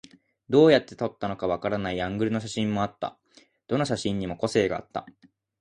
[0.49, 3.19] どうやって撮ったのかわからないアングルの写真もあった。
[3.67, 5.05] どの写真にも個性があった。